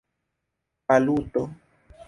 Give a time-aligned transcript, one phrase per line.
[0.89, 1.43] valuto